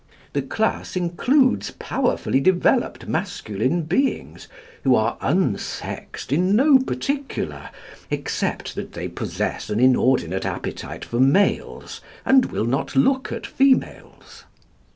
The 0.33 0.41
class 0.41 0.95
includes 0.95 1.69
powerfully 1.69 2.39
developed 2.39 3.05
masculine 3.07 3.83
beings, 3.83 4.47
who 4.83 4.95
are 4.95 5.15
unsexed 5.21 6.31
in 6.31 6.55
no 6.55 6.79
particular 6.79 7.69
except 8.09 8.73
that 8.73 8.93
they 8.93 9.07
possess 9.07 9.69
an 9.69 9.79
inordinate 9.79 10.43
appetite 10.43 11.05
for 11.05 11.19
males, 11.19 12.01
and 12.25 12.45
will 12.47 12.65
not 12.65 12.95
look 12.95 13.31
at 13.31 13.45
females. 13.45 14.45